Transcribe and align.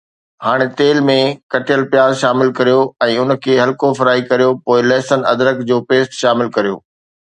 ھاڻي 0.45 0.67
تيل 0.79 0.97
۾ 1.09 1.17
ڪٽيل 1.55 1.83
پياز 1.91 2.17
شامل 2.23 2.49
ڪريو 2.61 2.81
۽ 3.11 3.21
ان 3.25 3.37
کي 3.45 3.61
ھلڪو 3.63 3.93
فرائي 4.01 4.21
ڪريو 4.33 4.51
پوءِ 4.65 4.79
لہسن 4.91 5.19
ادرک 5.35 5.57
جو 5.73 5.77
پيسٽ 5.93 6.21
شامل 6.25 6.47
ڪريو 6.59 6.75